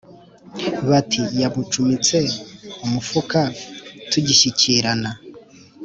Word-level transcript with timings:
Bati: 0.89 1.21
"Yamucumitse 1.41 2.19
umufuka 2.85 3.39
tugishyikirana, 4.09 5.09